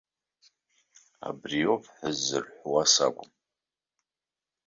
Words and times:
Абри 1.27 1.57
иоуп 1.63 1.83
ҳәа 1.93 2.09
ззырҳәуа 2.17 2.83
сакәым. 2.93 3.29